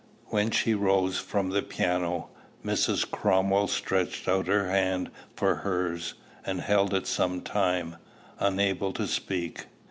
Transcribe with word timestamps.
When 0.29 0.49
she 0.49 0.73
rose 0.73 1.19
from 1.19 1.51
the 1.51 1.61
piano, 1.61 2.29
Mrs. 2.65 3.11
Cromwell 3.11 3.67
stretched 3.67 4.27
out 4.27 4.47
her 4.47 4.67
hand 4.67 5.11
for 5.35 5.57
hers, 5.57 6.15
and 6.43 6.59
held 6.61 6.91
it 6.95 7.05
some 7.05 7.41
time, 7.41 7.97
unable 8.39 8.93
to 8.93 9.05
speak. 9.05 9.67